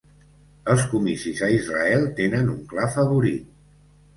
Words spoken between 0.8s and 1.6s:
comicis a